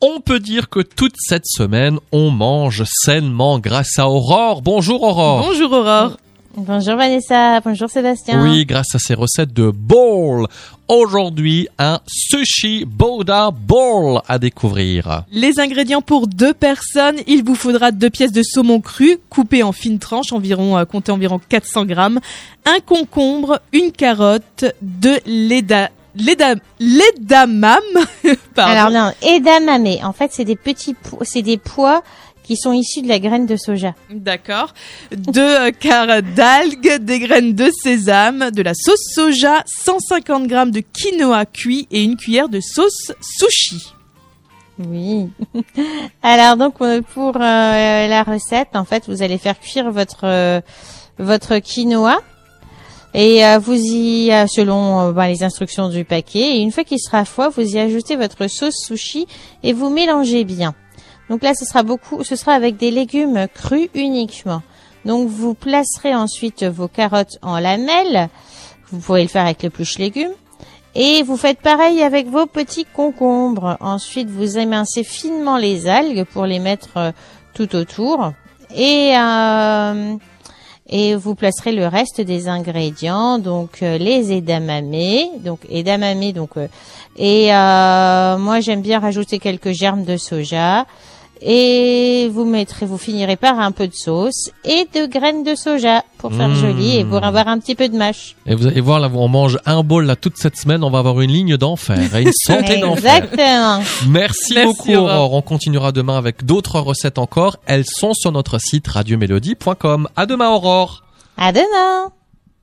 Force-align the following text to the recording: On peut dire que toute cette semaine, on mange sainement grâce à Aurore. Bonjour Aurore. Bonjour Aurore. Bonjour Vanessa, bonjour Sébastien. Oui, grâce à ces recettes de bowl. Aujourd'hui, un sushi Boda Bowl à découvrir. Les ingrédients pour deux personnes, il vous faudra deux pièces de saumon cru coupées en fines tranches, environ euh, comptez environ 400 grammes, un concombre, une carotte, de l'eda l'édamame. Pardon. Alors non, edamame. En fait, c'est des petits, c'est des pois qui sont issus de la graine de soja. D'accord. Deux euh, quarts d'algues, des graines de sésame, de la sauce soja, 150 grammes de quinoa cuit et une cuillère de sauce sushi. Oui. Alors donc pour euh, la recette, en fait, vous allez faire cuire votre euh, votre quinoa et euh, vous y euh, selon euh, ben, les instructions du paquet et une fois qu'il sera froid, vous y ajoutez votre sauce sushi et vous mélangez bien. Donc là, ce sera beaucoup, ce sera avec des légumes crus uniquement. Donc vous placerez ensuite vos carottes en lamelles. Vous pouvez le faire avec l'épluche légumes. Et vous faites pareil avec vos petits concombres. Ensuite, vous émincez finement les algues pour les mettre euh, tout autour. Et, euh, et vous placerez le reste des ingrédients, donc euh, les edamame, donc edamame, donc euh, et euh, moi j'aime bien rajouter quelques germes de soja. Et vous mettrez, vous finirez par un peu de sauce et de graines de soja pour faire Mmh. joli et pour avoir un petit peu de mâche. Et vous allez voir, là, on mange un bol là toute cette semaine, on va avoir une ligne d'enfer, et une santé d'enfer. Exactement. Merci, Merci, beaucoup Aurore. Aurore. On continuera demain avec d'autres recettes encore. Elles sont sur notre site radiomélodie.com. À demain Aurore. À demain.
On 0.00 0.20
peut 0.20 0.38
dire 0.38 0.68
que 0.68 0.78
toute 0.78 1.16
cette 1.18 1.46
semaine, 1.46 1.98
on 2.12 2.30
mange 2.30 2.84
sainement 2.86 3.58
grâce 3.58 3.98
à 3.98 4.08
Aurore. 4.08 4.62
Bonjour 4.62 5.02
Aurore. 5.02 5.44
Bonjour 5.44 5.72
Aurore. 5.72 6.16
Bonjour 6.54 6.96
Vanessa, 6.96 7.60
bonjour 7.60 7.90
Sébastien. 7.90 8.42
Oui, 8.42 8.64
grâce 8.64 8.94
à 8.94 9.00
ces 9.00 9.14
recettes 9.14 9.52
de 9.52 9.70
bowl. 9.70 10.46
Aujourd'hui, 10.86 11.68
un 11.80 11.98
sushi 12.06 12.84
Boda 12.84 13.50
Bowl 13.50 14.20
à 14.28 14.38
découvrir. 14.38 15.24
Les 15.32 15.58
ingrédients 15.58 16.00
pour 16.00 16.28
deux 16.28 16.54
personnes, 16.54 17.16
il 17.26 17.42
vous 17.42 17.56
faudra 17.56 17.90
deux 17.90 18.10
pièces 18.10 18.32
de 18.32 18.42
saumon 18.44 18.80
cru 18.80 19.18
coupées 19.30 19.64
en 19.64 19.72
fines 19.72 19.98
tranches, 19.98 20.32
environ 20.32 20.78
euh, 20.78 20.84
comptez 20.84 21.10
environ 21.10 21.40
400 21.48 21.86
grammes, 21.86 22.20
un 22.66 22.78
concombre, 22.86 23.60
une 23.72 23.90
carotte, 23.90 24.64
de 24.80 25.20
l'eda 26.18 26.54
l'édamame. 26.78 27.82
Pardon. 28.54 28.72
Alors 28.72 28.90
non, 28.90 29.12
edamame. 29.22 30.04
En 30.04 30.12
fait, 30.12 30.30
c'est 30.32 30.44
des 30.44 30.56
petits, 30.56 30.94
c'est 31.22 31.42
des 31.42 31.58
pois 31.58 32.02
qui 32.48 32.56
sont 32.56 32.72
issus 32.72 33.02
de 33.02 33.08
la 33.08 33.18
graine 33.18 33.44
de 33.44 33.56
soja. 33.56 33.94
D'accord. 34.10 34.72
Deux 35.12 35.42
euh, 35.42 35.70
quarts 35.70 36.22
d'algues, 36.34 36.96
des 36.96 37.18
graines 37.18 37.54
de 37.54 37.70
sésame, 37.82 38.50
de 38.50 38.62
la 38.62 38.72
sauce 38.74 39.04
soja, 39.14 39.62
150 39.66 40.46
grammes 40.46 40.70
de 40.70 40.80
quinoa 40.80 41.44
cuit 41.44 41.86
et 41.90 42.02
une 42.02 42.16
cuillère 42.16 42.48
de 42.48 42.60
sauce 42.60 43.12
sushi. 43.20 43.92
Oui. 44.78 45.28
Alors 46.22 46.56
donc 46.56 46.78
pour 46.78 47.36
euh, 47.36 48.08
la 48.08 48.22
recette, 48.22 48.74
en 48.74 48.86
fait, 48.86 49.04
vous 49.08 49.22
allez 49.22 49.36
faire 49.36 49.60
cuire 49.60 49.90
votre 49.90 50.24
euh, 50.24 50.62
votre 51.18 51.58
quinoa 51.58 52.18
et 53.14 53.44
euh, 53.44 53.58
vous 53.58 53.74
y 53.74 54.30
euh, 54.32 54.46
selon 54.46 55.00
euh, 55.00 55.12
ben, 55.12 55.26
les 55.26 55.42
instructions 55.42 55.88
du 55.88 56.04
paquet 56.04 56.56
et 56.56 56.60
une 56.60 56.72
fois 56.72 56.84
qu'il 56.84 56.98
sera 56.98 57.24
froid, 57.24 57.48
vous 57.48 57.62
y 57.62 57.78
ajoutez 57.78 58.16
votre 58.16 58.46
sauce 58.48 58.84
sushi 58.86 59.26
et 59.62 59.72
vous 59.72 59.90
mélangez 59.90 60.44
bien. 60.44 60.74
Donc 61.30 61.42
là, 61.42 61.54
ce 61.54 61.64
sera 61.64 61.82
beaucoup, 61.82 62.24
ce 62.24 62.36
sera 62.36 62.52
avec 62.52 62.76
des 62.76 62.90
légumes 62.90 63.46
crus 63.54 63.88
uniquement. 63.94 64.62
Donc 65.04 65.28
vous 65.28 65.54
placerez 65.54 66.14
ensuite 66.14 66.64
vos 66.64 66.88
carottes 66.88 67.38
en 67.42 67.58
lamelles. 67.58 68.28
Vous 68.90 68.98
pouvez 68.98 69.22
le 69.22 69.28
faire 69.28 69.44
avec 69.44 69.62
l'épluche 69.62 69.98
légumes. 69.98 70.32
Et 70.94 71.22
vous 71.22 71.36
faites 71.36 71.60
pareil 71.60 72.02
avec 72.02 72.28
vos 72.28 72.46
petits 72.46 72.86
concombres. 72.86 73.76
Ensuite, 73.80 74.28
vous 74.30 74.58
émincez 74.58 75.04
finement 75.04 75.56
les 75.56 75.86
algues 75.86 76.24
pour 76.24 76.46
les 76.46 76.58
mettre 76.58 76.96
euh, 76.96 77.12
tout 77.54 77.76
autour. 77.76 78.32
Et, 78.74 79.12
euh, 79.16 80.16
et 80.88 81.14
vous 81.14 81.34
placerez 81.34 81.72
le 81.72 81.86
reste 81.86 82.20
des 82.20 82.48
ingrédients, 82.48 83.38
donc 83.38 83.82
euh, 83.82 83.98
les 83.98 84.32
edamame, 84.32 85.40
donc 85.44 85.60
edamame, 85.68 86.32
donc 86.32 86.50
euh, 86.56 86.66
et 87.16 87.54
euh, 87.54 88.38
moi 88.38 88.60
j'aime 88.60 88.80
bien 88.80 88.98
rajouter 88.98 89.38
quelques 89.38 89.72
germes 89.72 90.04
de 90.04 90.16
soja. 90.16 90.86
Et 91.42 92.28
vous 92.32 92.44
mettrez, 92.44 92.86
vous 92.86 92.98
finirez 92.98 93.36
par 93.36 93.58
un 93.60 93.70
peu 93.72 93.86
de 93.86 93.94
sauce 93.94 94.50
et 94.64 94.88
de 94.94 95.06
graines 95.06 95.44
de 95.44 95.54
soja 95.54 96.02
pour 96.18 96.32
faire 96.32 96.48
Mmh. 96.48 96.54
joli 96.56 96.96
et 96.96 97.04
pour 97.04 97.22
avoir 97.22 97.46
un 97.48 97.58
petit 97.58 97.74
peu 97.74 97.88
de 97.88 97.96
mâche. 97.96 98.34
Et 98.46 98.54
vous 98.54 98.66
allez 98.66 98.80
voir, 98.80 98.98
là, 99.00 99.10
on 99.14 99.28
mange 99.28 99.58
un 99.66 99.82
bol 99.82 100.04
là 100.06 100.16
toute 100.16 100.36
cette 100.36 100.56
semaine, 100.56 100.82
on 100.82 100.90
va 100.90 100.98
avoir 100.98 101.20
une 101.20 101.30
ligne 101.30 101.56
d'enfer, 101.56 102.14
et 102.16 102.22
une 102.22 102.32
santé 102.46 102.78
d'enfer. 102.78 103.16
Exactement. 103.22 103.78
Merci, 104.08 104.54
Merci, 104.54 104.64
beaucoup 104.64 104.92
Aurore. 104.94 105.10
Aurore. 105.10 105.34
On 105.34 105.42
continuera 105.42 105.92
demain 105.92 106.16
avec 106.18 106.44
d'autres 106.44 106.80
recettes 106.80 107.18
encore. 107.18 107.56
Elles 107.66 107.84
sont 107.86 108.14
sur 108.14 108.32
notre 108.32 108.58
site 108.60 108.88
radiomélodie.com. 108.88 110.08
À 110.16 110.26
demain 110.26 110.50
Aurore. 110.50 111.04
À 111.36 111.52
demain. 111.52 112.10